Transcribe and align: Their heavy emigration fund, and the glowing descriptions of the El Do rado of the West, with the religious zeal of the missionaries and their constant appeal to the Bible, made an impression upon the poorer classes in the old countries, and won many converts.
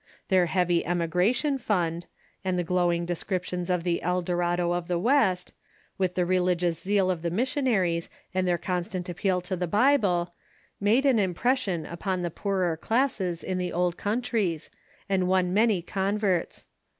Their 0.29 0.47
heavy 0.47 0.83
emigration 0.83 1.59
fund, 1.59 2.07
and 2.43 2.57
the 2.57 2.63
glowing 2.63 3.05
descriptions 3.05 3.69
of 3.69 3.83
the 3.83 4.01
El 4.01 4.23
Do 4.23 4.31
rado 4.33 4.73
of 4.75 4.87
the 4.87 4.97
West, 4.97 5.53
with 5.99 6.15
the 6.15 6.25
religious 6.25 6.81
zeal 6.81 7.11
of 7.11 7.21
the 7.21 7.29
missionaries 7.29 8.09
and 8.33 8.47
their 8.47 8.57
constant 8.57 9.09
appeal 9.09 9.41
to 9.41 9.55
the 9.55 9.67
Bible, 9.67 10.33
made 10.79 11.05
an 11.05 11.19
impression 11.19 11.85
upon 11.85 12.23
the 12.23 12.31
poorer 12.31 12.75
classes 12.77 13.43
in 13.43 13.59
the 13.59 13.71
old 13.71 13.95
countries, 13.95 14.71
and 15.07 15.27
won 15.27 15.53
many 15.53 15.83
converts. 15.83 16.67